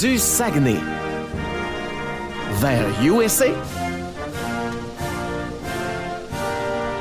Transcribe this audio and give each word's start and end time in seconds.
du 0.00 0.18
Saguenay 0.18 0.76
vers 2.60 2.84
USA. 3.02 3.46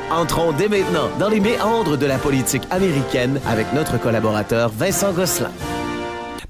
Entrons 0.10 0.54
dès 0.54 0.70
maintenant 0.70 1.10
dans 1.20 1.28
les 1.28 1.42
méandres 1.42 1.98
de 1.98 2.06
la 2.06 2.18
politique 2.18 2.64
américaine 2.72 3.42
avec 3.48 3.74
notre 3.74 4.00
collaborateur 4.00 4.70
Vincent 4.70 5.12
Gosselin. 5.12 5.52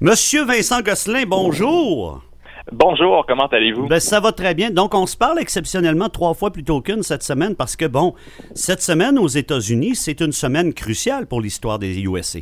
Monsieur 0.00 0.44
Vincent 0.44 0.82
Gosselin, 0.82 1.24
bonjour. 1.26 2.22
Bonjour, 2.70 3.24
comment 3.26 3.46
allez-vous? 3.46 3.88
Ben, 3.88 3.98
ça 3.98 4.20
va 4.20 4.30
très 4.30 4.54
bien. 4.54 4.70
Donc, 4.70 4.94
on 4.94 5.06
se 5.06 5.16
parle 5.16 5.40
exceptionnellement 5.40 6.08
trois 6.08 6.34
fois 6.34 6.52
plutôt 6.52 6.80
qu'une 6.80 7.02
cette 7.02 7.22
semaine 7.24 7.56
parce 7.56 7.74
que, 7.74 7.86
bon, 7.86 8.14
cette 8.54 8.82
semaine 8.82 9.18
aux 9.18 9.28
États-Unis, 9.28 9.96
c'est 9.96 10.20
une 10.20 10.32
semaine 10.32 10.74
cruciale 10.74 11.26
pour 11.26 11.40
l'histoire 11.40 11.78
des 11.78 12.00
USA. 12.00 12.40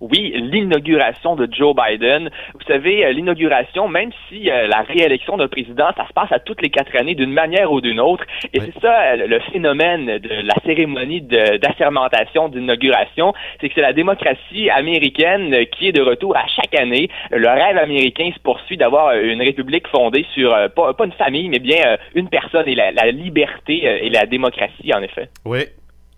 Oui, 0.00 0.32
l'inauguration 0.36 1.36
de 1.36 1.48
Joe 1.50 1.74
Biden. 1.74 2.30
Vous 2.54 2.66
savez, 2.66 3.04
euh, 3.04 3.12
l'inauguration, 3.12 3.88
même 3.88 4.10
si 4.28 4.50
euh, 4.50 4.66
la 4.66 4.82
réélection 4.82 5.36
d'un 5.36 5.48
président, 5.48 5.88
ça 5.96 6.06
se 6.06 6.12
passe 6.12 6.30
à 6.32 6.38
toutes 6.38 6.62
les 6.62 6.70
quatre 6.70 6.94
années 6.96 7.14
d'une 7.14 7.32
manière 7.32 7.72
ou 7.72 7.80
d'une 7.80 8.00
autre. 8.00 8.24
Et 8.52 8.60
c'est 8.60 8.78
ça 8.80 9.12
euh, 9.12 9.26
le 9.26 9.40
phénomène 9.40 10.18
de 10.18 10.28
la 10.28 10.54
cérémonie 10.64 11.22
d'assermentation 11.22 12.48
d'inauguration, 12.48 13.32
c'est 13.60 13.68
que 13.68 13.74
c'est 13.74 13.80
la 13.80 13.92
démocratie 13.92 14.70
américaine 14.70 15.66
qui 15.72 15.88
est 15.88 15.92
de 15.92 16.02
retour 16.02 16.36
à 16.36 16.46
chaque 16.46 16.74
année. 16.74 17.08
Le 17.30 17.48
rêve 17.48 17.78
américain 17.78 18.30
se 18.34 18.40
poursuit 18.40 18.76
d'avoir 18.76 19.14
une 19.14 19.42
république 19.42 19.86
fondée 19.88 20.26
sur 20.34 20.50
pas, 20.74 20.94
pas, 20.94 21.04
une 21.04 21.12
famille, 21.12 21.48
mais 21.48 21.58
bien 21.58 21.96
une 22.14 22.28
personne 22.28 22.68
et 22.68 22.74
la, 22.74 22.92
la 22.92 23.10
liberté 23.10 23.84
et 23.84 24.10
la 24.10 24.26
démocratie, 24.26 24.92
en 24.94 25.02
effet. 25.02 25.28
Oui. 25.44 25.60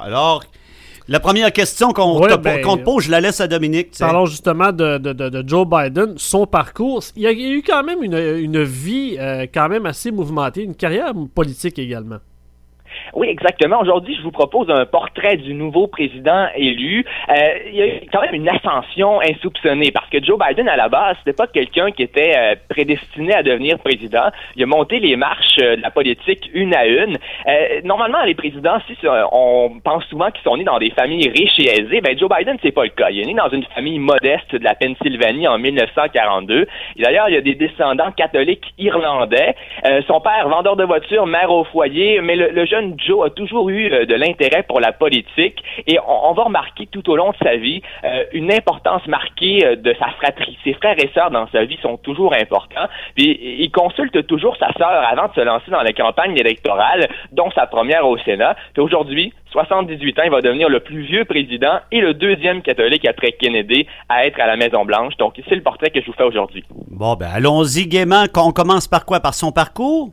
Alors, 0.00 0.42
la 1.08 1.20
première 1.20 1.52
question 1.52 1.92
qu'on 1.92 2.20
te, 2.20 2.36
ben, 2.36 2.62
pose, 2.84 3.04
je 3.04 3.10
la 3.10 3.20
laisse 3.20 3.40
à 3.40 3.48
Dominique. 3.48 3.96
Parlons 3.98 4.26
justement 4.26 4.72
de, 4.72 5.42
Joe 5.46 5.66
Biden, 5.66 6.14
son 6.16 6.46
parcours. 6.46 7.02
Il 7.16 7.22
y 7.22 7.26
a, 7.26 7.32
eu 7.32 7.62
quand 7.66 7.82
même 7.82 8.02
une, 8.02 8.62
vie 8.62 9.16
euh, 9.18 9.46
quand 9.52 9.68
même 9.68 9.86
assez 9.86 10.10
mouvementée, 10.10 10.62
une 10.62 10.74
carrière 10.74 11.12
politique 11.34 11.78
également. 11.78 12.18
Oui, 13.14 13.28
exactement. 13.28 13.80
Aujourd'hui, 13.80 14.16
je 14.16 14.22
vous 14.22 14.30
propose 14.30 14.70
un 14.70 14.84
portrait 14.86 15.36
du 15.36 15.54
nouveau 15.54 15.86
président 15.86 16.46
élu. 16.54 17.04
Euh, 17.28 17.34
il 17.66 17.74
y 17.74 17.82
a 17.82 17.86
quand 18.12 18.20
même 18.20 18.34
une 18.34 18.48
ascension 18.48 19.20
insoupçonnée 19.20 19.90
parce 19.90 20.08
que 20.10 20.22
Joe 20.22 20.38
Biden, 20.38 20.68
à 20.68 20.76
la 20.76 20.88
base, 20.88 21.16
c'était 21.18 21.36
pas 21.36 21.46
quelqu'un 21.46 21.90
qui 21.90 22.02
était 22.02 22.32
euh, 22.36 22.54
prédestiné 22.68 23.34
à 23.34 23.42
devenir 23.42 23.78
président. 23.78 24.30
Il 24.56 24.62
a 24.62 24.66
monté 24.66 25.00
les 25.00 25.16
marches 25.16 25.58
euh, 25.60 25.76
de 25.76 25.82
la 25.82 25.90
politique 25.90 26.50
une 26.52 26.74
à 26.74 26.86
une. 26.86 27.16
normalement, 27.84 28.22
les 28.24 28.34
présidents, 28.34 28.78
si 28.86 28.96
on 29.32 29.80
pense 29.82 30.04
souvent 30.04 30.30
qu'ils 30.30 30.42
sont 30.42 30.56
nés 30.56 30.64
dans 30.64 30.78
des 30.78 30.90
familles 30.90 31.28
riches 31.28 31.58
et 31.58 31.80
aisées, 31.80 32.00
ben 32.00 32.18
Joe 32.18 32.28
Biden, 32.28 32.56
c'est 32.62 32.72
pas 32.72 32.84
le 32.84 32.90
cas. 32.90 33.10
Il 33.10 33.20
est 33.20 33.24
né 33.24 33.34
dans 33.34 33.48
une 33.48 33.64
famille 33.74 33.98
modeste 33.98 34.54
de 34.54 34.64
la 34.64 34.74
Pennsylvanie 34.74 35.46
en 35.46 35.58
1942. 35.58 36.66
D'ailleurs, 36.98 37.28
il 37.28 37.34
y 37.34 37.38
a 37.38 37.40
des 37.40 37.54
descendants 37.54 38.12
catholiques 38.12 38.74
irlandais. 38.78 39.54
son 40.06 40.20
père, 40.20 40.48
vendeur 40.48 40.76
de 40.76 40.84
voitures, 40.84 41.26
mère 41.26 41.50
au 41.50 41.64
foyer, 41.64 42.20
mais 42.20 42.36
le 42.36 42.66
jeune 42.66 42.97
Joe 42.98 43.26
a 43.26 43.30
toujours 43.30 43.68
eu 43.70 43.90
euh, 43.90 44.06
de 44.06 44.14
l'intérêt 44.14 44.62
pour 44.62 44.80
la 44.80 44.92
politique 44.92 45.62
et 45.86 45.98
on, 46.06 46.32
va 46.32 46.44
remarquer 46.44 46.86
tout 46.86 47.08
au 47.10 47.16
long 47.16 47.30
de 47.30 47.36
sa 47.42 47.56
vie 47.56 47.82
euh, 48.04 48.24
une 48.32 48.52
importance 48.52 49.06
marquée 49.06 49.64
euh, 49.64 49.76
de 49.76 49.94
sa 49.98 50.08
fratrie. 50.18 50.58
Ses 50.64 50.74
frères 50.74 50.98
et 50.98 51.10
sœurs 51.14 51.30
dans 51.30 51.48
sa 51.48 51.64
vie 51.64 51.78
sont 51.82 51.96
toujours 51.96 52.34
importants. 52.34 52.88
Puis 53.14 53.38
il 53.60 53.70
consulte 53.70 54.26
toujours 54.26 54.56
sa 54.56 54.72
sœur 54.74 54.88
avant 54.88 55.28
de 55.28 55.34
se 55.34 55.40
lancer 55.40 55.70
dans 55.70 55.82
la 55.82 55.92
campagne 55.92 56.36
électorale, 56.36 57.08
dont 57.32 57.50
sa 57.52 57.66
première 57.66 58.06
au 58.06 58.18
Sénat. 58.18 58.56
Puis 58.74 58.82
aujourd'hui, 58.82 59.32
78 59.52 60.18
ans, 60.18 60.22
il 60.24 60.30
va 60.30 60.40
devenir 60.40 60.68
le 60.68 60.80
plus 60.80 61.02
vieux 61.02 61.24
président 61.24 61.80
et 61.90 62.00
le 62.00 62.14
deuxième 62.14 62.62
catholique 62.62 63.06
après 63.06 63.32
Kennedy 63.32 63.86
à 64.08 64.26
être 64.26 64.40
à 64.40 64.46
la 64.46 64.56
Maison 64.56 64.84
Blanche. 64.84 65.16
Donc 65.18 65.34
c'est 65.48 65.54
le 65.54 65.62
portrait 65.62 65.90
que 65.90 66.00
je 66.00 66.06
vous 66.06 66.12
fais 66.12 66.24
aujourd'hui. 66.24 66.64
Bon 66.90 67.14
ben 67.14 67.28
allons-y 67.32 67.86
gaiement. 67.86 68.24
On 68.36 68.52
commence 68.52 68.88
par 68.88 69.04
quoi? 69.04 69.20
Par 69.20 69.34
son 69.34 69.52
parcours? 69.52 70.10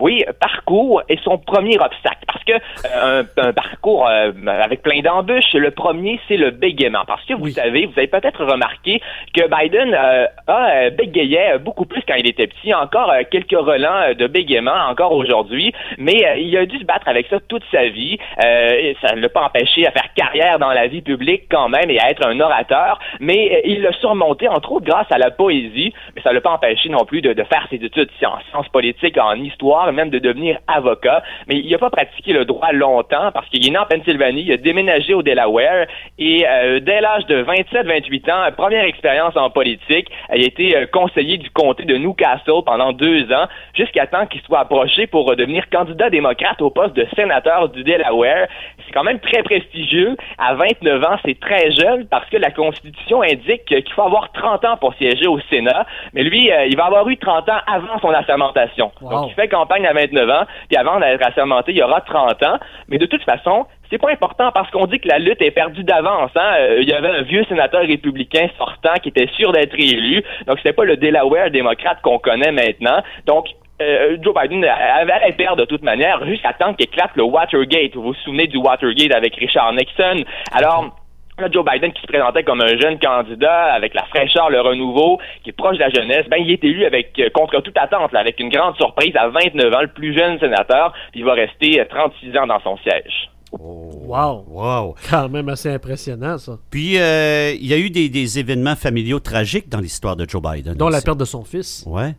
Oui, 0.00 0.24
parcours 0.40 1.02
est 1.08 1.22
son 1.22 1.38
premier 1.38 1.78
obstacle. 1.78 2.24
Parce 2.26 2.44
que 2.44 2.52
euh, 2.86 3.22
un, 3.38 3.52
parcours 3.52 4.06
euh, 4.08 4.32
avec 4.46 4.82
plein 4.82 5.00
d'embûches, 5.00 5.54
le 5.54 5.70
premier 5.70 6.20
c'est 6.28 6.36
le 6.36 6.50
bégaiement. 6.50 7.04
Parce 7.06 7.24
que 7.24 7.34
vous 7.34 7.48
savez, 7.48 7.86
vous 7.86 7.92
avez 7.96 8.06
peut-être 8.06 8.44
remarqué 8.44 9.00
que 9.34 9.42
Biden 9.48 9.94
euh, 9.94 10.26
a 10.46 10.90
bégayait 10.90 11.58
beaucoup 11.58 11.84
plus 11.84 12.02
quand 12.06 12.14
il 12.14 12.28
était 12.28 12.46
petit, 12.46 12.74
encore 12.74 13.12
quelques 13.30 13.52
relents 13.52 14.14
de 14.16 14.26
bégaiement 14.26 14.88
encore 14.88 15.12
aujourd'hui, 15.12 15.72
mais 15.98 16.24
il 16.38 16.56
a 16.56 16.66
dû 16.66 16.78
se 16.78 16.84
battre 16.84 17.08
avec 17.08 17.26
ça 17.28 17.38
toute 17.48 17.62
sa 17.70 17.88
vie. 17.88 18.18
ça 18.38 19.14
ne 19.14 19.20
l'a 19.20 19.28
pas 19.28 19.44
empêché 19.44 19.86
à 19.86 19.90
faire 19.90 20.12
carrière 20.14 20.58
dans 20.58 20.72
la 20.72 20.86
vie 20.86 21.02
publique 21.02 21.44
quand 21.50 21.68
même 21.68 21.90
et 21.90 21.98
à 22.00 22.10
être 22.10 22.26
un 22.26 22.38
orateur, 22.40 22.98
mais 23.20 23.62
il 23.64 23.82
l'a 23.82 23.92
surmonté 23.92 24.48
entre 24.48 24.72
autres 24.72 24.86
grâce 24.86 25.10
à 25.10 25.18
la 25.18 25.30
poésie, 25.30 25.92
mais 26.14 26.22
ça 26.22 26.30
ne 26.30 26.34
l'a 26.34 26.40
pas 26.40 26.52
empêché 26.52 26.88
non 26.88 27.04
plus 27.04 27.20
de, 27.20 27.32
de 27.32 27.44
faire 27.44 27.66
ses 27.70 27.76
études 27.76 28.10
en 28.24 28.38
sciences 28.50 28.68
politiques, 28.68 29.18
en 29.18 29.34
histoire 29.34 29.83
même 29.92 30.10
de 30.10 30.18
devenir 30.18 30.58
avocat, 30.66 31.22
mais 31.46 31.56
il 31.56 31.70
n'a 31.70 31.78
pas 31.78 31.90
pratiqué 31.90 32.32
le 32.32 32.44
droit 32.44 32.72
longtemps 32.72 33.30
parce 33.32 33.48
qu'il 33.48 33.66
est 33.66 33.70
né 33.70 33.78
en 33.78 33.86
Pennsylvanie, 33.86 34.42
il 34.42 34.52
a 34.52 34.56
déménagé 34.56 35.14
au 35.14 35.22
Delaware 35.22 35.86
et 36.18 36.46
euh, 36.46 36.80
dès 36.80 37.00
l'âge 37.00 37.26
de 37.26 37.42
27-28 37.42 38.30
ans, 38.30 38.52
première 38.56 38.84
expérience 38.84 39.36
en 39.36 39.50
politique, 39.50 40.08
il 40.34 40.42
a 40.42 40.46
été 40.46 40.76
euh, 40.76 40.86
conseiller 40.86 41.38
du 41.38 41.50
comté 41.50 41.84
de 41.84 41.96
Newcastle 41.96 42.62
pendant 42.64 42.92
deux 42.92 43.32
ans 43.32 43.46
jusqu'à 43.74 44.06
temps 44.06 44.26
qu'il 44.26 44.40
soit 44.42 44.60
approché 44.60 45.06
pour 45.06 45.30
euh, 45.30 45.36
devenir 45.36 45.68
candidat 45.70 46.10
démocrate 46.10 46.60
au 46.62 46.70
poste 46.70 46.94
de 46.94 47.06
sénateur 47.16 47.68
du 47.68 47.82
Delaware. 47.84 48.48
C'est 48.86 48.92
quand 48.92 49.04
même 49.04 49.20
très 49.20 49.42
prestigieux. 49.42 50.16
À 50.38 50.54
29 50.54 51.04
ans, 51.04 51.16
c'est 51.24 51.38
très 51.38 51.72
jeune 51.72 52.06
parce 52.06 52.28
que 52.30 52.36
la 52.36 52.50
Constitution 52.50 53.22
indique 53.22 53.64
qu'il 53.64 53.92
faut 53.94 54.02
avoir 54.02 54.30
30 54.32 54.64
ans 54.64 54.76
pour 54.76 54.94
siéger 54.94 55.26
au 55.26 55.40
Sénat, 55.50 55.86
mais 56.12 56.22
lui, 56.22 56.50
il 56.68 56.76
va 56.76 56.86
avoir 56.86 57.08
eu 57.08 57.16
30 57.16 57.48
ans 57.48 57.60
avant 57.66 57.98
son 58.00 58.10
assermentation. 58.10 58.92
Donc, 59.00 59.30
il 59.30 59.34
fait 59.34 59.48
campagne 59.48 59.73
à 59.82 59.92
29 59.92 60.30
ans, 60.30 60.44
puis 60.68 60.76
avant 60.76 61.00
d'être 61.00 61.26
assermenté, 61.26 61.72
il 61.72 61.78
y 61.78 61.82
aura 61.82 62.00
30 62.00 62.42
ans. 62.42 62.58
Mais 62.88 62.98
de 62.98 63.06
toute 63.06 63.22
façon, 63.24 63.66
c'est 63.90 63.98
pas 63.98 64.10
important 64.10 64.50
parce 64.52 64.70
qu'on 64.70 64.86
dit 64.86 65.00
que 65.00 65.08
la 65.08 65.18
lutte 65.18 65.42
est 65.42 65.50
perdue 65.50 65.84
d'avance. 65.84 66.30
Hein? 66.36 66.54
Euh, 66.58 66.82
il 66.82 66.88
y 66.88 66.92
avait 66.92 67.08
un 67.08 67.22
vieux 67.22 67.44
sénateur 67.44 67.82
républicain 67.82 68.48
sortant 68.56 68.94
qui 69.02 69.08
était 69.08 69.28
sûr 69.36 69.52
d'être 69.52 69.74
élu. 69.78 70.22
Donc, 70.46 70.58
c'était 70.58 70.72
pas 70.72 70.84
le 70.84 70.96
Delaware 70.96 71.50
démocrate 71.50 72.00
qu'on 72.02 72.18
connaît 72.18 72.52
maintenant. 72.52 73.02
Donc, 73.26 73.46
euh, 73.82 74.16
Joe 74.22 74.34
Biden 74.34 74.64
avait 74.64 75.32
perdre 75.32 75.56
de 75.56 75.64
toute 75.64 75.82
manière 75.82 76.24
jusqu'à 76.26 76.52
temps 76.52 76.74
qu'éclate 76.74 77.10
le 77.16 77.24
Watergate. 77.24 77.94
Vous 77.94 78.02
vous 78.02 78.14
souvenez 78.14 78.46
du 78.46 78.56
Watergate 78.56 79.12
avec 79.12 79.34
Richard 79.34 79.72
Nixon? 79.72 80.24
Alors, 80.52 80.94
Là, 81.38 81.48
Joe 81.50 81.64
Biden 81.64 81.92
qui 81.92 82.00
se 82.00 82.06
présentait 82.06 82.44
comme 82.44 82.60
un 82.60 82.78
jeune 82.78 82.98
candidat 83.00 83.74
avec 83.74 83.92
la 83.94 84.04
fraîcheur, 84.04 84.50
le 84.50 84.60
renouveau, 84.60 85.18
qui 85.42 85.50
est 85.50 85.52
proche 85.52 85.76
de 85.76 85.80
la 85.80 85.90
jeunesse, 85.90 86.26
ben 86.30 86.36
il 86.36 86.50
est 86.52 86.62
élu 86.62 86.84
avec 86.84 87.18
euh, 87.18 87.28
contre 87.30 87.60
toute 87.60 87.76
attente, 87.76 88.12
là, 88.12 88.20
avec 88.20 88.38
une 88.38 88.50
grande 88.50 88.76
surprise 88.76 89.14
à 89.16 89.28
29 89.28 89.74
ans, 89.74 89.82
le 89.82 89.88
plus 89.88 90.16
jeune 90.16 90.38
sénateur, 90.38 90.92
puis 91.10 91.20
il 91.20 91.26
va 91.26 91.34
rester 91.34 91.84
36 91.88 92.28
euh, 92.28 92.40
ans 92.40 92.46
dans 92.46 92.60
son 92.60 92.76
siège. 92.78 93.30
Oh, 93.50 93.90
wow! 94.06 94.44
Wow! 94.48 94.94
Quand 95.10 95.28
même 95.28 95.48
assez 95.48 95.70
impressionnant, 95.70 96.38
ça. 96.38 96.58
Puis, 96.70 96.98
euh, 96.98 97.52
il 97.52 97.66
y 97.66 97.74
a 97.74 97.78
eu 97.78 97.90
des, 97.90 98.08
des 98.08 98.38
événements 98.38 98.76
familiaux 98.76 99.20
tragiques 99.20 99.68
dans 99.68 99.80
l'histoire 99.80 100.16
de 100.16 100.28
Joe 100.28 100.42
Biden. 100.42 100.74
Dont 100.74 100.88
la 100.88 101.00
perte 101.00 101.18
de 101.18 101.24
son 101.24 101.44
fils. 101.44 101.84
Ouais. 101.86 102.14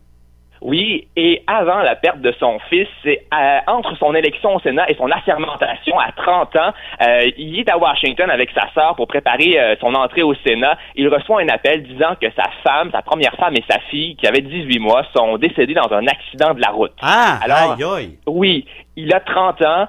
Oui, 0.66 1.06
et 1.14 1.44
avant 1.46 1.78
la 1.78 1.94
perte 1.94 2.20
de 2.20 2.34
son 2.40 2.58
fils, 2.68 2.88
c'est 3.04 3.22
euh, 3.32 3.58
entre 3.68 3.96
son 3.98 4.12
élection 4.16 4.56
au 4.56 4.58
Sénat 4.58 4.90
et 4.90 4.96
son 4.96 5.08
assermentation 5.12 5.96
à 5.96 6.10
30 6.10 6.56
ans, 6.56 6.72
euh, 7.02 7.30
il 7.38 7.60
est 7.60 7.70
à 7.70 7.78
Washington 7.78 8.28
avec 8.28 8.50
sa 8.50 8.68
sœur 8.74 8.96
pour 8.96 9.06
préparer 9.06 9.60
euh, 9.60 9.76
son 9.80 9.94
entrée 9.94 10.24
au 10.24 10.34
Sénat. 10.44 10.76
Il 10.96 11.06
reçoit 11.06 11.40
un 11.40 11.48
appel 11.50 11.84
disant 11.84 12.16
que 12.20 12.26
sa 12.34 12.50
femme, 12.64 12.90
sa 12.90 13.00
première 13.02 13.36
femme 13.36 13.54
et 13.54 13.62
sa 13.70 13.78
fille, 13.90 14.16
qui 14.16 14.26
avaient 14.26 14.40
18 14.40 14.80
mois, 14.80 15.04
sont 15.16 15.38
décédées 15.38 15.74
dans 15.74 15.92
un 15.92 16.04
accident 16.08 16.52
de 16.52 16.60
la 16.60 16.70
route. 16.70 16.94
Ah, 17.00 17.38
Alors, 17.44 17.76
aïe, 17.78 17.84
aïe. 17.84 18.18
Oui, 18.26 18.66
il 18.96 19.12
a 19.14 19.20
30 19.20 19.62
ans, 19.62 19.88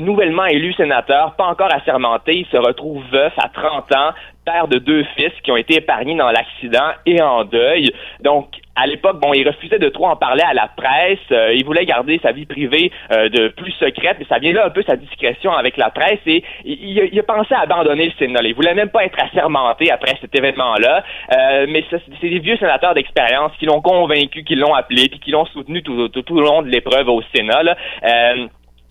nouvellement 0.00 0.46
élu 0.46 0.72
sénateur, 0.74 1.34
pas 1.36 1.46
encore 1.46 1.72
assermenté, 1.74 2.38
il 2.38 2.46
se 2.46 2.56
retrouve 2.56 3.02
veuf 3.10 3.32
à 3.38 3.48
30 3.48 3.94
ans, 3.96 4.12
père 4.44 4.68
de 4.68 4.78
deux 4.78 5.04
fils 5.16 5.32
qui 5.42 5.52
ont 5.52 5.56
été 5.56 5.76
épargnés 5.76 6.16
dans 6.16 6.30
l'accident 6.30 6.92
et 7.06 7.20
en 7.20 7.44
deuil. 7.44 7.90
Donc, 8.20 8.48
à 8.76 8.86
l'époque, 8.86 9.20
bon, 9.20 9.34
il 9.34 9.46
refusait 9.46 9.78
de 9.78 9.88
trop 9.88 10.06
en 10.06 10.16
parler 10.16 10.42
à 10.42 10.54
la 10.54 10.68
presse. 10.68 11.18
Euh, 11.32 11.52
il 11.54 11.64
voulait 11.64 11.84
garder 11.84 12.18
sa 12.22 12.32
vie 12.32 12.46
privée 12.46 12.90
euh, 13.12 13.28
de 13.28 13.48
plus 13.48 13.72
secrète, 13.72 14.16
mais 14.18 14.24
ça 14.26 14.38
vient 14.38 14.52
là 14.52 14.66
un 14.66 14.70
peu 14.70 14.82
sa 14.82 14.96
discrétion 14.96 15.52
avec 15.52 15.76
la 15.76 15.90
presse 15.90 16.20
et 16.26 16.42
il, 16.64 17.18
a, 17.18 17.22
pensé 17.22 17.52
à 17.54 17.60
abandonner 17.60 18.06
le 18.06 18.12
Sénat. 18.18 18.40
Il 18.44 18.54
voulait 18.54 18.74
même 18.74 18.88
pas 18.88 19.04
être 19.04 19.18
assermenté 19.20 19.90
après 19.90 20.16
cet 20.20 20.34
événement-là. 20.34 21.04
Euh, 21.32 21.66
mais 21.68 21.84
c'est 21.90 22.28
des 22.28 22.38
vieux 22.38 22.56
sénateurs 22.56 22.94
d'expérience 22.94 23.52
qui 23.58 23.66
l'ont 23.66 23.82
convaincu, 23.82 24.44
qui 24.44 24.54
l'ont 24.54 24.74
appelé, 24.74 25.08
puis 25.08 25.18
qui 25.18 25.30
l'ont 25.30 25.46
soutenu 25.46 25.82
tout, 25.82 26.08
tout, 26.08 26.34
au 26.34 26.40
long 26.40 26.62
de 26.62 26.68
l'épreuve 26.68 27.08
au 27.08 27.22
Sénat. 27.34 27.62
Là. 27.62 27.76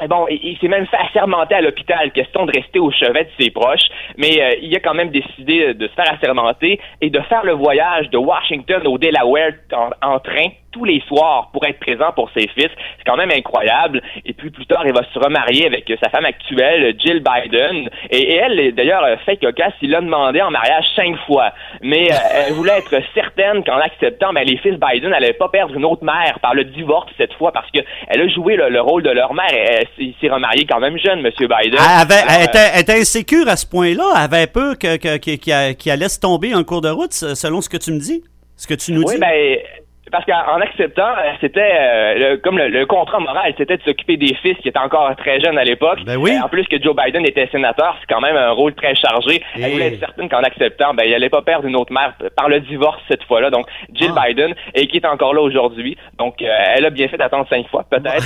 Bon, 0.07 0.27
il, 0.29 0.57
s'est 0.59 0.69
même 0.69 0.87
fait 0.87 0.97
assermenter 0.97 1.55
à 1.55 1.61
l'hôpital, 1.61 2.09
question 2.13 2.45
de 2.45 2.53
rester 2.53 2.79
au 2.79 2.89
chevet 2.89 3.25
de 3.25 3.29
ses 3.37 3.51
proches, 3.51 3.89
mais 4.17 4.41
euh, 4.41 4.55
il 4.61 4.73
a 4.73 4.79
quand 4.79 4.93
même 4.93 5.09
décidé 5.09 5.73
de 5.73 5.87
se 5.89 5.93
faire 5.93 6.13
assermenter 6.13 6.79
et 7.01 7.09
de 7.09 7.19
faire 7.21 7.43
le 7.43 7.51
voyage 7.51 8.09
de 8.09 8.17
Washington 8.17 8.87
au 8.87 8.97
Delaware 8.97 9.51
en, 10.01 10.19
train 10.19 10.49
tous 10.71 10.85
les 10.85 11.01
soirs 11.07 11.49
pour 11.51 11.65
être 11.65 11.79
présent 11.79 12.11
pour 12.13 12.29
ses 12.31 12.47
fils. 12.47 12.69
C'est 12.97 13.05
quand 13.05 13.17
même 13.17 13.31
incroyable. 13.31 14.01
Et 14.25 14.33
puis 14.33 14.49
plus 14.49 14.65
tard, 14.65 14.83
il 14.85 14.93
va 14.93 15.01
se 15.13 15.19
remarier 15.19 15.65
avec 15.65 15.91
sa 16.01 16.09
femme 16.09 16.25
actuelle, 16.25 16.95
Jill 16.99 17.23
Biden. 17.23 17.89
Et, 18.09 18.35
elle, 18.35 18.73
d'ailleurs, 18.75 19.03
fait 19.25 19.37
cocasse, 19.37 19.73
il 19.81 19.91
l'a 19.91 20.01
demandé 20.01 20.41
en 20.41 20.51
mariage 20.51 20.85
cinq 20.95 21.15
fois. 21.25 21.51
Mais 21.81 22.11
euh, 22.11 22.15
elle 22.47 22.53
voulait 22.53 22.77
être 22.77 22.95
certaine 23.13 23.63
qu'en 23.63 23.77
acceptant, 23.77 24.33
ben, 24.33 24.45
les 24.45 24.57
fils 24.57 24.77
Biden 24.79 25.09
n'allaient 25.09 25.33
pas 25.33 25.49
perdre 25.49 25.75
une 25.75 25.85
autre 25.85 26.03
mère 26.03 26.39
par 26.41 26.53
le 26.53 26.65
divorce 26.65 27.11
cette 27.17 27.33
fois 27.33 27.51
parce 27.51 27.69
qu'elle 27.71 27.85
a 28.09 28.27
joué 28.27 28.55
le, 28.55 28.81
rôle 28.81 29.03
de 29.03 29.11
leur 29.11 29.33
mère. 29.33 29.53
Et, 29.53 29.87
il 29.97 30.15
s'est 30.21 30.29
remarié 30.29 30.65
quand 30.65 30.79
même 30.79 30.97
jeune, 30.97 31.25
M. 31.25 31.31
Biden. 31.37 31.79
Elle, 31.79 32.79
était, 32.79 32.99
insécure 32.99 33.47
à 33.47 33.55
ce 33.55 33.65
point-là. 33.65 34.03
Elle 34.15 34.21
avait 34.21 34.47
peur 34.47 34.77
qu'il 34.77 34.99
que, 34.99 35.89
allait 35.89 36.09
se 36.09 36.19
tomber 36.19 36.53
en 36.53 36.63
cours 36.63 36.81
de 36.81 36.89
route, 36.89 37.13
selon 37.13 37.61
ce 37.61 37.69
que 37.69 37.77
tu 37.77 37.91
me 37.91 37.99
dis, 37.99 38.23
ce 38.55 38.67
que 38.67 38.73
tu 38.73 38.91
nous 38.91 39.03
oui, 39.03 39.15
dis. 39.15 39.19
Ben, 39.19 39.57
parce 40.11 40.25
qu'en 40.25 40.59
acceptant, 40.61 41.11
euh, 41.17 41.31
c'était 41.41 41.71
euh, 41.73 42.37
comme 42.43 42.57
le, 42.57 42.85
contrat 42.85 43.19
moral, 43.19 43.53
c'était 43.57 43.77
de 43.77 43.83
s'occuper 43.83 44.17
des 44.17 44.33
fils 44.35 44.57
qui 44.57 44.69
étaient 44.69 44.79
encore 44.79 45.15
très 45.17 45.39
jeunes 45.39 45.57
à 45.57 45.63
l'époque. 45.63 45.99
Ben 46.05 46.17
oui. 46.17 46.37
en 46.43 46.47
plus 46.47 46.65
que 46.65 46.81
Joe 46.81 46.95
Biden 46.95 47.25
était 47.25 47.47
sénateur, 47.51 47.95
c'est 47.99 48.13
quand 48.13 48.21
même 48.21 48.35
un 48.35 48.51
rôle 48.51 48.73
très 48.73 48.95
chargé. 48.95 49.41
Elle 49.55 49.71
voulait 49.71 49.93
être 49.93 49.99
certaine 49.99 50.29
qu'en 50.29 50.43
acceptant, 50.43 50.93
ben, 50.93 51.03
il 51.05 51.13
allait 51.13 51.29
pas 51.29 51.41
perdre 51.41 51.67
une 51.67 51.75
autre 51.75 51.93
mère 51.93 52.13
par 52.35 52.49
le 52.49 52.59
divorce 52.61 52.99
cette 53.07 53.23
fois-là. 53.23 53.49
Donc, 53.49 53.67
Jill 53.93 54.11
ah. 54.15 54.27
Biden, 54.27 54.55
et 54.73 54.87
qui 54.87 54.97
est 54.97 55.05
encore 55.05 55.33
là 55.33 55.41
aujourd'hui. 55.41 55.97
Donc, 56.17 56.41
euh, 56.41 56.47
elle 56.75 56.85
a 56.85 56.89
bien 56.89 57.07
fait 57.07 57.17
d'attendre 57.17 57.47
cinq 57.49 57.67
fois, 57.67 57.85
peut-être. 57.89 58.23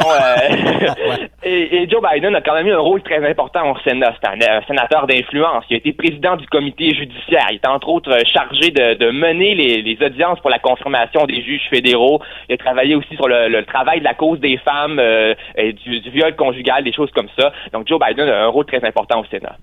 bon, 0.00 1.26
et, 1.42 1.88
Joe 1.88 2.02
Biden 2.12 2.34
a 2.34 2.40
quand 2.40 2.54
même 2.54 2.66
eu 2.66 2.72
un 2.72 2.78
rôle 2.78 3.02
très 3.02 3.24
important 3.28 3.70
au 3.70 3.78
Sénat. 3.80 4.14
C'est 4.22 4.28
un, 4.28 4.62
sénateur 4.66 5.06
d'influence. 5.06 5.64
Il 5.70 5.74
a 5.74 5.76
été 5.78 5.92
président 5.92 6.36
du 6.36 6.46
comité 6.46 6.94
judiciaire. 6.94 7.46
Il 7.50 7.56
est 7.56 7.68
entre 7.68 7.88
autres 7.88 8.12
chargé 8.26 8.70
de, 8.70 8.94
de 8.94 9.10
mener 9.10 9.54
les, 9.54 9.82
les 9.82 9.98
audiences 10.04 10.40
pour 10.40 10.50
la 10.50 10.58
confirmation 10.58 11.25
des 11.26 11.42
juges 11.42 11.68
fédéraux. 11.70 12.20
Il 12.48 12.54
a 12.54 12.58
travaillé 12.58 12.94
aussi 12.94 13.14
sur 13.16 13.28
le, 13.28 13.64
travail 13.64 14.00
de 14.00 14.04
la 14.04 14.14
cause 14.14 14.40
des 14.40 14.58
femmes, 14.58 14.98
euh, 14.98 15.34
et 15.56 15.72
du, 15.72 16.00
viol 16.10 16.34
conjugal, 16.36 16.84
des 16.84 16.92
choses 16.92 17.10
comme 17.12 17.28
ça. 17.38 17.52
Donc 17.72 17.88
Joe 17.88 17.98
Biden 18.00 18.28
a 18.28 18.44
un 18.44 18.48
rôle 18.48 18.66
très 18.66 18.84
important 18.84 19.20
au 19.20 19.24
Sénat. 19.26 19.56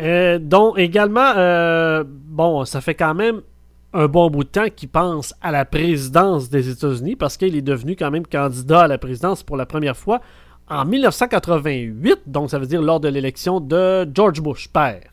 Euh, 0.00 0.38
donc 0.38 0.78
également, 0.78 1.32
euh, 1.36 2.02
bon, 2.06 2.64
ça 2.64 2.80
fait 2.80 2.94
quand 2.94 3.14
même 3.14 3.42
un 3.94 4.06
bon 4.06 4.30
bout 4.30 4.44
de 4.44 4.48
temps 4.48 4.68
qu'il 4.74 4.88
pense 4.88 5.34
à 5.42 5.52
la 5.52 5.66
présidence 5.66 6.48
des 6.48 6.70
États-Unis 6.70 7.14
parce 7.16 7.36
qu'il 7.36 7.54
est 7.56 7.62
devenu 7.62 7.94
quand 7.94 8.10
même 8.10 8.26
candidat 8.26 8.82
à 8.82 8.88
la 8.88 8.96
présidence 8.96 9.42
pour 9.42 9.58
la 9.58 9.66
première 9.66 9.96
fois 9.96 10.20
en 10.68 10.86
1988, 10.86 12.20
donc 12.26 12.48
ça 12.48 12.58
veut 12.58 12.66
dire 12.66 12.80
lors 12.80 13.00
de 13.00 13.08
l'élection 13.08 13.60
de 13.60 14.08
George 14.14 14.40
Bush 14.40 14.68
père. 14.68 15.11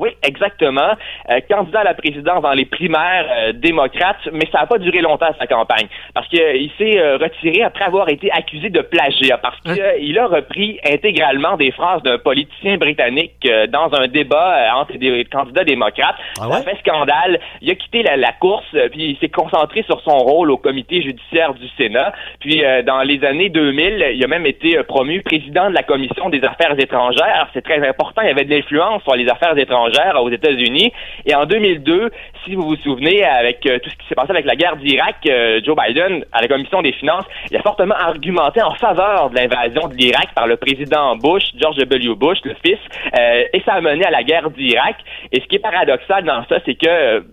Oui, 0.00 0.16
exactement. 0.22 0.92
Euh, 1.28 1.40
candidat 1.46 1.80
à 1.80 1.84
la 1.84 1.92
présidence 1.92 2.42
dans 2.42 2.54
les 2.54 2.64
primaires 2.64 3.26
euh, 3.30 3.52
démocrates, 3.52 4.26
mais 4.32 4.48
ça 4.50 4.60
n'a 4.60 4.66
pas 4.66 4.78
duré 4.78 5.02
longtemps 5.02 5.28
sa 5.38 5.46
campagne 5.46 5.88
parce 6.14 6.26
qu'il 6.28 6.40
euh, 6.40 6.68
s'est 6.78 7.16
retiré 7.22 7.62
après 7.62 7.84
avoir 7.84 8.08
été 8.08 8.32
accusé 8.32 8.70
de 8.70 8.80
plagiat 8.80 9.36
parce 9.36 9.60
qu'il 9.60 10.18
a 10.18 10.26
repris 10.26 10.80
intégralement 10.90 11.58
des 11.58 11.70
phrases 11.70 12.02
d'un 12.02 12.16
politicien 12.16 12.78
britannique 12.78 13.46
dans 13.68 13.92
un 13.92 14.08
débat 14.08 14.74
entre 14.74 14.96
des 14.96 15.26
candidats 15.26 15.64
démocrates. 15.64 16.16
Ah 16.40 16.48
ça 16.50 16.56
a 16.56 16.62
fait 16.62 16.78
scandale. 16.78 17.38
Il 17.60 17.70
a 17.70 17.74
quitté 17.74 18.02
la, 18.02 18.32
course 18.32 18.64
puis 18.92 19.10
il 19.10 19.18
s'est 19.18 19.28
concentré 19.28 19.82
sur 19.82 20.00
son 20.00 20.16
rôle 20.16 20.50
au 20.50 20.56
comité 20.56 21.02
judiciaire 21.02 21.52
du 21.52 21.68
Sénat. 21.76 22.14
Puis 22.40 22.62
dans 22.86 23.02
les 23.02 23.22
années 23.24 23.50
2000, 23.50 24.12
il 24.14 24.24
a 24.24 24.28
même 24.28 24.46
été 24.46 24.82
promu 24.84 25.20
président 25.22 25.68
de 25.68 25.74
la 25.74 25.82
commission 25.82 26.30
des 26.30 26.42
affaires 26.42 26.78
étrangères. 26.78 27.48
C'est 27.52 27.62
très 27.62 27.86
important. 27.86 28.22
Il 28.22 28.30
avait 28.30 28.44
de 28.44 28.54
l'influence 28.54 29.02
sur 29.02 29.14
les 29.14 29.28
affaires 29.28 29.58
étrangères 29.58 29.89
aux 30.20 30.30
États-Unis. 30.30 30.92
Et 31.26 31.34
en 31.34 31.46
2002, 31.46 32.10
si 32.44 32.54
vous 32.54 32.62
vous 32.62 32.76
souvenez, 32.76 33.24
avec 33.24 33.64
euh, 33.66 33.78
tout 33.78 33.90
ce 33.90 33.96
qui 33.96 34.06
s'est 34.08 34.14
passé 34.14 34.30
avec 34.30 34.46
la 34.46 34.56
guerre 34.56 34.76
d'Irak, 34.76 35.16
euh, 35.26 35.60
Joe 35.64 35.76
Biden, 35.76 36.24
à 36.32 36.40
la 36.40 36.48
commission 36.48 36.82
des 36.82 36.92
finances, 36.92 37.24
il 37.50 37.56
a 37.56 37.62
fortement 37.62 37.94
argumenté 37.94 38.62
en 38.62 38.74
faveur 38.74 39.30
de 39.30 39.36
l'invasion 39.36 39.88
de 39.88 39.94
l'Irak 39.94 40.28
par 40.34 40.46
le 40.46 40.56
président 40.56 41.16
Bush, 41.16 41.42
George 41.60 41.76
W. 41.76 42.14
Bush, 42.14 42.38
le 42.44 42.54
fils, 42.64 42.78
euh, 43.18 43.44
et 43.52 43.60
ça 43.64 43.74
a 43.74 43.80
mené 43.80 44.04
à 44.04 44.10
la 44.10 44.22
guerre 44.22 44.50
d'Irak. 44.50 44.96
Et 45.32 45.40
ce 45.40 45.46
qui 45.46 45.56
est 45.56 45.60
paradoxal 45.60 46.24
dans 46.24 46.44
ça, 46.48 46.58
c'est 46.64 46.74
que 46.74 47.24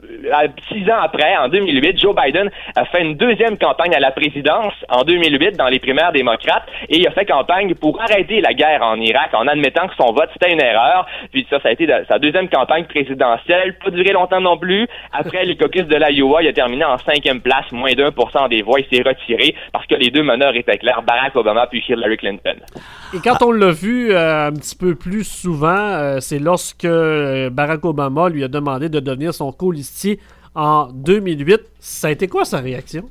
six 0.71 0.89
ans 0.91 0.99
après, 1.01 1.35
en 1.37 1.47
2008, 1.47 1.99
Joe 1.99 2.15
Biden 2.15 2.49
a 2.75 2.85
fait 2.85 3.01
une 3.01 3.15
deuxième 3.15 3.57
campagne 3.57 3.93
à 3.95 3.99
la 3.99 4.11
présidence 4.11 4.73
en 4.89 5.03
2008 5.03 5.57
dans 5.57 5.67
les 5.67 5.79
primaires 5.79 6.11
démocrates 6.11 6.67
et 6.89 6.97
il 6.97 7.07
a 7.07 7.11
fait 7.11 7.25
campagne 7.25 7.73
pour 7.75 7.99
arrêter 8.01 8.41
la 8.41 8.53
guerre 8.53 8.81
en 8.81 8.99
Irak 8.99 9.29
en 9.33 9.47
admettant 9.47 9.87
que 9.87 9.95
son 9.95 10.13
vote 10.13 10.29
c'était 10.33 10.53
une 10.53 10.61
erreur. 10.61 11.07
Puis 11.31 11.47
ça, 11.49 11.59
ça 11.59 11.69
a 11.69 11.71
été 11.71 11.87
sa 12.07 12.19
deuxième 12.19 12.36
campagne 12.45 12.85
présidentielle. 12.85 13.75
Pas 13.83 13.89
duré 13.89 14.11
longtemps 14.11 14.41
non 14.41 14.57
plus. 14.57 14.87
Après 15.11 15.45
le 15.45 15.55
caucus 15.55 15.87
de 15.87 15.95
l'Iowa, 15.95 16.43
il 16.43 16.47
a 16.47 16.53
terminé 16.53 16.85
en 16.85 16.97
cinquième 16.99 17.41
place, 17.41 17.71
moins 17.71 17.93
d'un 17.93 18.11
pour 18.11 18.31
cent 18.31 18.47
des 18.47 18.61
voix. 18.61 18.79
Il 18.79 18.85
s'est 18.95 19.03
retiré 19.03 19.55
parce 19.73 19.87
que 19.87 19.95
les 19.95 20.11
deux 20.11 20.23
meneurs 20.23 20.55
étaient 20.55 20.77
clairs, 20.77 21.01
Barack 21.01 21.35
Obama 21.35 21.67
puis 21.67 21.83
Hillary 21.87 22.17
Clinton. 22.17 22.55
Et 23.15 23.19
quand 23.23 23.41
on 23.41 23.51
l'a 23.51 23.71
vu 23.71 24.11
euh, 24.11 24.47
un 24.47 24.53
petit 24.53 24.75
peu 24.75 24.95
plus 24.95 25.23
souvent, 25.23 25.67
euh, 25.69 26.19
c'est 26.19 26.39
lorsque 26.39 26.85
euh, 26.85 27.49
Barack 27.49 27.83
Obama 27.85 28.29
lui 28.29 28.43
a 28.43 28.47
demandé 28.47 28.89
de 28.89 28.99
devenir 28.99 29.33
son 29.33 29.51
colistier 29.51 30.19
en 30.55 30.87
2008. 30.91 31.61
Ça 31.79 32.07
a 32.07 32.11
été 32.11 32.27
quoi 32.27 32.45
sa 32.45 32.59
réaction? 32.59 33.03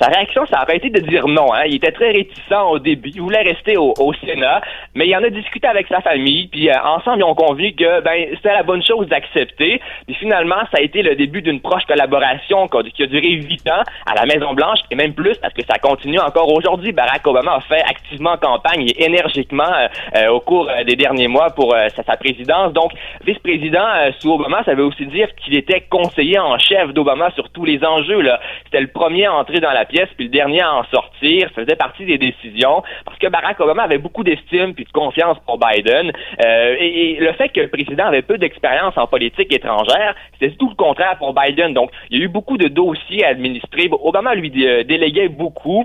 Sa 0.00 0.08
réaction, 0.08 0.46
ça 0.46 0.58
a 0.58 0.74
été 0.74 0.90
de 0.90 1.00
dire 1.00 1.26
non. 1.28 1.52
Hein. 1.52 1.64
Il 1.66 1.76
était 1.76 1.92
très 1.92 2.10
réticent 2.10 2.64
au 2.70 2.78
début. 2.78 3.10
Il 3.14 3.20
voulait 3.20 3.42
rester 3.42 3.76
au, 3.76 3.94
Sénat, 4.24 4.60
mais 4.94 5.06
il 5.06 5.16
en 5.16 5.22
a 5.22 5.30
discuté 5.30 5.66
avec 5.66 5.88
sa 5.88 6.00
famille. 6.00 6.48
Puis 6.48 6.70
euh, 6.70 6.74
ensemble, 6.84 7.18
ils 7.18 7.24
ont 7.24 7.34
convenu 7.34 7.72
que 7.74 8.00
ben 8.00 8.26
c'était 8.34 8.52
la 8.52 8.62
bonne 8.62 8.82
chose 8.82 9.06
d'accepter. 9.08 9.80
Puis 10.06 10.14
finalement, 10.14 10.60
ça 10.72 10.78
a 10.78 10.80
été 10.80 11.02
le 11.02 11.16
début 11.16 11.42
d'une 11.42 11.60
proche 11.60 11.84
collaboration 11.86 12.68
qui 12.68 13.02
a 13.02 13.06
duré 13.06 13.28
huit 13.28 13.68
ans 13.68 13.82
à 14.06 14.14
la 14.14 14.26
Maison 14.26 14.54
Blanche 14.54 14.80
et 14.90 14.94
même 14.94 15.14
plus 15.14 15.36
parce 15.38 15.52
que 15.52 15.62
ça 15.68 15.78
continue 15.78 16.20
encore 16.20 16.52
aujourd'hui. 16.52 16.92
Barack 16.92 17.26
Obama 17.26 17.54
a 17.56 17.60
fait 17.60 17.82
activement 17.82 18.36
campagne 18.36 18.86
et 18.86 19.04
énergiquement 19.04 19.64
euh, 19.64 19.88
euh, 20.16 20.28
au 20.28 20.40
cours 20.40 20.70
des 20.86 20.96
derniers 20.96 21.28
mois 21.28 21.50
pour 21.50 21.74
sa, 21.94 22.16
présidence. 22.16 22.72
Donc, 22.72 22.92
vice-président 23.26 23.86
sous 24.20 24.32
Obama, 24.32 24.62
ça 24.64 24.74
veut 24.74 24.84
aussi 24.84 25.06
dire 25.06 25.28
qu'il 25.36 25.56
était 25.56 25.80
conseiller 25.90 26.38
en 26.38 26.58
chef 26.58 26.92
d'Obama 26.92 27.30
sur 27.32 27.50
tous 27.50 27.64
les 27.64 27.84
enjeux. 27.84 28.22
C'était 28.64 28.80
le 28.80 28.86
premier 28.86 29.26
à 29.26 29.34
entrer 29.34 29.60
dans 29.60 29.73
la 29.74 29.84
pièce, 29.84 30.08
puis 30.16 30.26
le 30.26 30.30
dernier 30.30 30.62
à 30.62 30.74
en 30.74 30.84
sortir, 30.84 31.50
faisait 31.54 31.76
partie 31.76 32.04
des 32.06 32.18
décisions, 32.18 32.82
parce 33.04 33.18
que 33.18 33.26
Barack 33.28 33.60
Obama 33.60 33.82
avait 33.82 33.98
beaucoup 33.98 34.24
d'estime 34.24 34.74
puis 34.74 34.84
de 34.84 34.92
confiance 34.92 35.36
pour 35.46 35.58
Biden. 35.58 36.12
Euh, 36.44 36.76
et, 36.78 37.16
le 37.20 37.32
fait 37.34 37.48
que 37.50 37.60
le 37.60 37.68
président 37.68 38.06
avait 38.06 38.22
peu 38.22 38.38
d'expérience 38.38 38.94
en 38.96 39.06
politique 39.06 39.52
étrangère, 39.52 40.14
c'était 40.32 40.54
tout 40.56 40.68
le 40.68 40.74
contraire 40.74 41.16
pour 41.18 41.34
Biden. 41.34 41.74
Donc, 41.74 41.90
il 42.10 42.18
y 42.18 42.22
a 42.22 42.24
eu 42.24 42.28
beaucoup 42.28 42.56
de 42.56 42.68
dossiers 42.68 43.24
à 43.24 43.28
administrer. 43.28 43.88
Obama 43.90 44.34
lui 44.34 44.52
euh, 44.66 44.84
déléguait 44.84 45.28
beaucoup. 45.28 45.84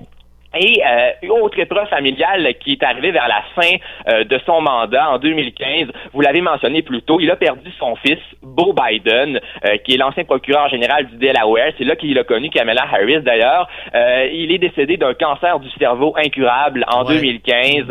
Et 0.57 0.81
euh, 0.83 1.29
autre 1.29 1.59
épreuve 1.59 1.87
familiale 1.89 2.55
qui 2.59 2.71
est 2.71 2.83
arrivée 2.83 3.11
vers 3.11 3.27
la 3.27 3.43
fin 3.53 3.77
euh, 4.07 4.23
de 4.23 4.39
son 4.47 4.61
mandat 4.61 5.11
en 5.11 5.19
2015, 5.19 5.89
vous 6.11 6.21
l'avez 6.21 6.41
mentionné 6.41 6.81
plus 6.81 7.03
tôt, 7.03 7.19
il 7.19 7.29
a 7.29 7.35
perdu 7.35 7.69
son 7.77 7.95
fils, 7.97 8.17
Beau 8.41 8.73
Biden, 8.73 9.39
euh, 9.65 9.77
qui 9.77 9.93
est 9.93 9.97
l'ancien 9.97 10.23
procureur 10.23 10.67
général 10.69 11.05
du 11.05 11.17
Delaware. 11.17 11.71
C'est 11.77 11.83
là 11.83 11.95
qu'il 11.95 12.17
a 12.17 12.23
connu 12.23 12.49
Kamala 12.49 12.83
Harris 12.91 13.21
d'ailleurs. 13.21 13.69
Euh, 13.93 14.27
il 14.33 14.51
est 14.51 14.57
décédé 14.57 14.97
d'un 14.97 15.13
cancer 15.13 15.59
du 15.59 15.69
cerveau 15.77 16.15
incurable 16.17 16.83
en 16.91 17.03
2015. 17.03 17.85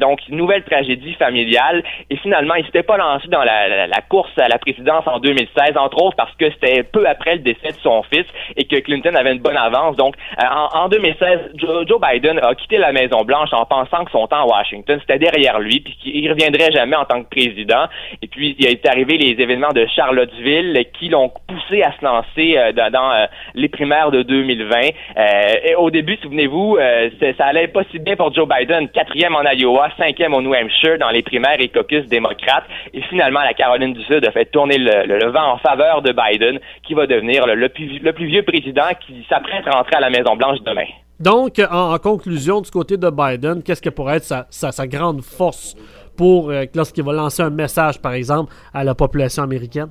donc, 0.00 0.20
nouvelle 0.30 0.64
tragédie 0.64 1.14
familiale. 1.14 1.82
Et 2.08 2.16
finalement, 2.16 2.54
il 2.54 2.64
s'était 2.64 2.82
pas 2.82 2.96
lancé 2.96 3.28
dans 3.28 3.42
la, 3.42 3.86
la, 3.86 4.00
course 4.00 4.32
à 4.38 4.48
la 4.48 4.58
présidence 4.58 5.06
en 5.06 5.18
2016, 5.18 5.76
entre 5.76 6.02
autres 6.02 6.16
parce 6.16 6.34
que 6.36 6.50
c'était 6.50 6.82
peu 6.82 7.06
après 7.06 7.34
le 7.34 7.40
décès 7.40 7.72
de 7.72 7.80
son 7.82 8.02
fils 8.04 8.26
et 8.56 8.64
que 8.64 8.76
Clinton 8.76 9.14
avait 9.14 9.32
une 9.32 9.40
bonne 9.40 9.56
avance. 9.56 9.96
Donc, 9.96 10.14
en, 10.38 10.68
en 10.72 10.88
2016, 10.88 11.52
Joe 11.56 11.73
Biden 11.82 12.38
a 12.42 12.54
quitté 12.54 12.78
la 12.78 12.92
Maison-Blanche 12.92 13.52
en 13.52 13.64
pensant 13.64 14.04
que 14.04 14.10
son 14.10 14.26
temps 14.26 14.42
à 14.42 14.46
Washington, 14.46 14.98
c'était 15.00 15.18
derrière 15.18 15.58
lui, 15.58 15.80
puis 15.80 15.96
qu'il 16.00 16.30
reviendrait 16.30 16.70
jamais 16.72 16.96
en 16.96 17.04
tant 17.04 17.22
que 17.22 17.28
président. 17.28 17.86
Et 18.22 18.26
puis, 18.26 18.56
il 18.58 18.66
est 18.66 18.86
arrivé 18.86 19.16
les 19.16 19.42
événements 19.42 19.72
de 19.72 19.86
Charlottesville 19.86 20.84
qui 20.98 21.08
l'ont 21.08 21.30
poussé 21.48 21.82
à 21.82 21.92
se 21.92 22.04
lancer 22.04 22.56
euh, 22.56 22.72
dans, 22.72 23.12
euh, 23.12 23.26
les 23.54 23.68
primaires 23.68 24.10
de 24.10 24.22
2020. 24.22 24.76
Euh, 25.16 25.54
et 25.64 25.74
au 25.74 25.90
début, 25.90 26.16
souvenez-vous, 26.22 26.78
ça 27.38 27.46
allait 27.46 27.68
pas 27.68 27.82
si 27.90 27.98
bien 27.98 28.16
pour 28.16 28.32
Joe 28.34 28.48
Biden, 28.48 28.88
quatrième 28.88 29.34
en 29.34 29.42
Iowa, 29.42 29.90
cinquième 29.98 30.34
au 30.34 30.42
New 30.42 30.54
Hampshire 30.54 30.98
dans 30.98 31.10
les 31.10 31.22
primaires 31.22 31.60
et 31.60 31.68
caucus 31.68 32.06
démocrates. 32.06 32.64
Et 32.92 33.02
finalement, 33.02 33.40
la 33.40 33.54
Caroline 33.54 33.92
du 33.92 34.02
Sud 34.04 34.26
a 34.26 34.30
fait 34.30 34.46
tourner 34.46 34.78
le, 34.78 35.30
vent 35.30 35.52
en 35.54 35.58
faveur 35.58 36.02
de 36.02 36.12
Biden, 36.12 36.58
qui 36.82 36.94
va 36.94 37.06
devenir 37.06 37.46
le, 37.46 37.68
plus, 37.68 37.98
le 37.98 38.12
plus 38.12 38.26
vieux 38.26 38.42
président 38.42 38.88
qui 39.06 39.24
s'apprête 39.28 39.66
à 39.66 39.70
rentrer 39.70 39.96
à 39.96 40.00
la 40.00 40.10
Maison-Blanche 40.10 40.60
demain. 40.64 40.84
Donc, 41.20 41.60
en, 41.70 41.98
conclusion, 41.98 42.60
du 42.60 42.70
côté 42.70 42.96
de 42.96 43.08
Biden, 43.08 43.62
qu'est-ce 43.62 43.80
qui 43.80 43.90
pourrait 43.90 44.16
être 44.16 44.46
sa, 44.50 44.86
grande 44.86 45.22
force 45.22 45.74
pour 46.16 46.50
euh, 46.50 46.64
lorsqu'il 46.74 47.04
va 47.04 47.12
lancer 47.12 47.42
un 47.42 47.50
message, 47.50 48.00
par 48.00 48.12
exemple, 48.12 48.52
à 48.72 48.84
la 48.84 48.94
population 48.94 49.42
américaine? 49.42 49.90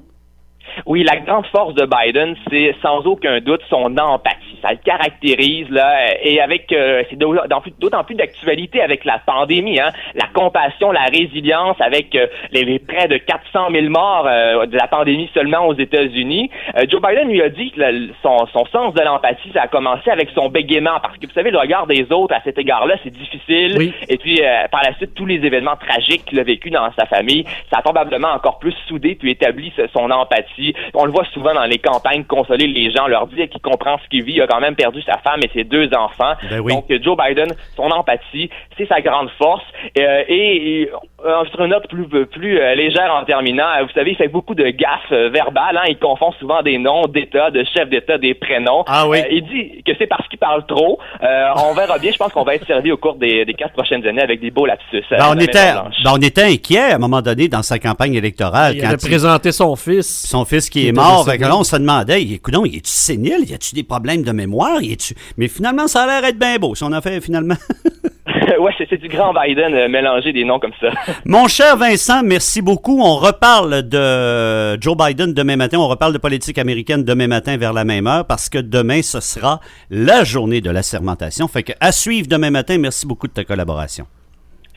Oui, 0.85 1.03
la 1.03 1.17
grande 1.17 1.45
force 1.47 1.73
de 1.75 1.85
Biden, 1.85 2.35
c'est 2.49 2.75
sans 2.81 3.05
aucun 3.05 3.39
doute 3.39 3.61
son 3.69 3.97
empathie 3.97 4.53
ça 4.63 4.71
le 4.71 4.77
caractérise 4.77 5.69
là, 5.69 6.15
et 6.23 6.39
avec 6.39 6.71
euh, 6.71 7.03
c'est 7.09 7.17
d'autant 7.17 8.03
plus 8.03 8.15
d'actualité 8.15 8.81
avec 8.81 9.03
la 9.03 9.19
pandémie, 9.19 9.79
hein, 9.79 9.91
la 10.15 10.27
compassion, 10.33 10.91
la 10.91 11.03
résilience, 11.03 11.75
avec 11.81 12.15
euh, 12.15 12.27
les, 12.51 12.79
près 12.79 13.07
de 13.07 13.17
400 13.17 13.67
000 13.71 13.89
morts 13.89 14.25
euh, 14.25 14.65
de 14.65 14.77
la 14.77 14.87
pandémie 14.87 15.29
seulement 15.33 15.67
aux 15.67 15.75
États-Unis. 15.75 16.49
Joe 16.89 17.01
Biden 17.01 17.27
lui 17.27 17.41
a 17.41 17.49
dit 17.49 17.71
que 17.71 17.81
son, 18.21 18.47
son 18.47 18.65
sens 18.67 18.93
de 18.93 19.01
l'empathie, 19.01 19.51
ça 19.53 19.63
a 19.63 19.67
commencé 19.67 20.09
avec 20.09 20.29
son 20.33 20.49
bégaiement, 20.49 20.99
parce 21.01 21.17
que 21.17 21.27
vous 21.27 21.33
savez, 21.33 21.51
le 21.51 21.59
regard 21.59 21.85
des 21.85 22.11
autres 22.11 22.33
à 22.33 22.41
cet 22.43 22.57
égard-là, 22.57 22.95
c'est 23.03 23.13
difficile. 23.13 23.93
Et 24.07 24.17
puis 24.17 24.41
par 24.71 24.81
la 24.83 24.95
suite, 24.95 25.13
tous 25.13 25.25
les 25.25 25.45
événements 25.45 25.75
tragiques 25.75 26.25
qu'il 26.25 26.39
a 26.39 26.43
vécu 26.43 26.69
dans 26.69 26.89
sa 26.97 27.05
famille, 27.05 27.43
ça 27.71 27.79
a 27.79 27.81
probablement 27.81 28.29
encore 28.29 28.59
plus 28.59 28.75
soudé 28.87 29.15
puis 29.15 29.31
établi 29.31 29.73
son 29.93 30.09
empathie. 30.09 30.52
On 30.93 31.05
le 31.05 31.11
voit 31.11 31.25
souvent 31.33 31.53
dans 31.53 31.65
les 31.65 31.79
campagnes, 31.79 32.23
consoler 32.23 32.67
les 32.67 32.91
gens, 32.91 33.07
leur 33.07 33.27
dire 33.27 33.49
qu'il 33.49 33.61
comprend 33.61 33.97
ce 34.03 34.09
qu'il 34.09 34.23
vit. 34.23 34.33
Il 34.33 34.41
a 34.41 34.47
quand 34.47 34.59
même 34.59 34.75
perdu 34.75 35.01
sa 35.03 35.17
femme 35.17 35.39
et 35.43 35.49
ses 35.53 35.63
deux 35.63 35.89
enfants. 35.93 36.33
Ben 36.49 36.61
Donc, 36.63 36.85
Joe 37.01 37.17
Biden, 37.17 37.49
son 37.75 37.89
empathie, 37.91 38.49
c'est 38.77 38.87
sa 38.87 39.01
grande 39.01 39.29
force. 39.37 39.63
Euh, 39.97 40.23
et, 40.27 40.89
euh, 41.25 41.45
sur 41.51 41.63
une 41.63 41.71
note 41.71 41.87
plus, 41.87 42.07
plus 42.27 42.59
euh, 42.59 42.75
légère 42.75 43.13
en 43.13 43.23
terminant, 43.23 43.65
vous 43.81 43.93
savez, 43.93 44.11
il 44.11 44.17
fait 44.17 44.27
beaucoup 44.27 44.55
de 44.55 44.69
gaffes 44.69 45.11
verbales. 45.11 45.77
Hein. 45.77 45.85
Il 45.87 45.97
confond 45.97 46.31
souvent 46.33 46.61
des 46.61 46.77
noms 46.77 47.03
d'État, 47.07 47.51
de 47.51 47.63
chefs 47.75 47.89
d'État, 47.89 48.17
des 48.17 48.33
prénoms. 48.33 48.83
Ah 48.87 49.07
oui. 49.07 49.19
il 49.31 49.43
dit 49.43 49.83
que 49.83 49.91
c'est 49.97 50.07
parce 50.07 50.27
qu'il 50.27 50.39
parle 50.39 50.65
trop. 50.65 50.99
on 51.21 51.73
verra 51.73 51.97
bien. 51.99 52.11
Je 52.11 52.17
pense 52.17 52.31
qu'on 52.33 52.43
va 52.43 52.55
être 52.55 52.67
servi 52.67 52.91
au 52.91 52.97
cours 52.97 53.15
des, 53.15 53.45
des 53.45 53.53
quatre 53.53 53.73
prochaines 53.73 54.05
années 54.05 54.21
avec 54.21 54.39
des 54.39 54.51
beaux 54.51 54.65
lapsus. 54.65 55.03
Ben, 55.09 55.25
on, 55.29 55.39
était, 55.39 55.73
ben, 55.73 56.11
on 56.11 56.17
était 56.17 56.43
inquiet 56.43 56.91
à 56.91 56.95
un 56.95 56.99
moment 56.99 57.21
donné 57.21 57.47
dans 57.47 57.63
sa 57.63 57.79
campagne 57.79 58.15
électorale. 58.15 58.75
Il 58.75 58.81
quand 58.81 58.93
a 58.93 58.97
présenté 58.97 59.51
son 59.51 59.75
fils. 59.75 60.27
Son 60.27 60.42
fils 60.45 60.69
qui, 60.69 60.87
est 60.87 60.91
mort. 60.91 61.27
là, 61.27 61.57
on 61.57 61.63
se 61.63 61.75
demandait, 61.75 62.21
écoute, 62.23 62.55
il 62.65 62.75
est-tu 62.77 62.91
sénile? 62.91 63.45
Y 63.47 63.53
a-tu 63.53 63.75
des 63.75 63.83
problèmes 63.83 64.23
de 64.23 64.31
mémoire? 64.31 64.81
Y 64.81 64.97
tu 64.97 65.15
Mais 65.37 65.47
finalement, 65.47 65.87
ça 65.87 66.03
a 66.03 66.07
l'air 66.07 66.21
d'être 66.21 66.39
bien 66.39 66.57
beau. 66.57 66.75
Si 66.75 66.83
on 66.83 66.91
a 66.91 67.01
fait 67.01 67.21
finalement. 67.21 67.55
ouais, 68.59 68.71
c'est 68.77 68.97
du 68.97 69.07
grand 69.07 69.33
Biden 69.33 69.73
euh, 69.73 69.87
mélanger 69.87 70.33
des 70.33 70.43
noms 70.43 70.59
comme 70.59 70.73
ça. 70.79 70.89
Mon 71.25 71.47
cher 71.47 71.77
Vincent, 71.77 72.23
merci 72.23 72.61
beaucoup. 72.61 73.01
On 73.01 73.15
reparle 73.17 73.83
de 73.83 74.79
Joe 74.81 74.95
Biden 74.97 75.33
demain 75.33 75.55
matin. 75.55 75.77
On 75.79 75.87
reparle 75.87 76.13
de 76.13 76.17
politique 76.17 76.57
américaine 76.57 77.03
demain 77.03 77.27
matin 77.27 77.57
vers 77.57 77.73
la 77.73 77.83
même 77.83 78.07
heure 78.07 78.25
parce 78.25 78.49
que 78.49 78.57
demain, 78.57 79.01
ce 79.01 79.19
sera 79.19 79.59
la 79.89 80.23
journée 80.23 80.61
de 80.61 80.69
la 80.69 80.83
sermentation. 80.83 81.47
Fait 81.47 81.63
que 81.63 81.73
à 81.79 81.91
suivre 81.91 82.27
demain 82.27 82.51
matin. 82.51 82.77
Merci 82.77 83.05
beaucoup 83.05 83.27
de 83.27 83.33
ta 83.33 83.43
collaboration. 83.43 84.05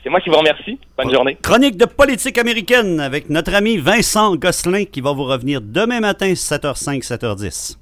C'est 0.07 0.11
moi 0.11 0.21
qui 0.21 0.29
vous 0.29 0.37
remercie. 0.37 0.79
Bonne 0.97 1.11
journée. 1.11 1.37
Chronique 1.43 1.75
de 1.75 1.83
politique 1.83 2.37
américaine 2.37 3.01
avec 3.01 3.29
notre 3.29 3.53
ami 3.53 3.75
Vincent 3.75 4.37
Gosselin 4.37 4.85
qui 4.85 5.01
va 5.01 5.11
vous 5.11 5.25
revenir 5.25 5.59
demain 5.61 5.99
matin 5.99 6.31
7h05, 6.31 7.05
7h10. 7.05 7.75